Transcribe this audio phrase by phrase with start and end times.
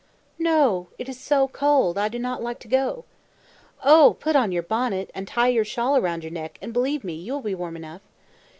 [0.39, 3.05] "No, it is so cold, I do not like to go."
[3.83, 4.17] "Oh!
[4.19, 7.33] put on your bonnet, and tie your shawl round your neck, and, believe me, you
[7.33, 8.01] will be warm enough."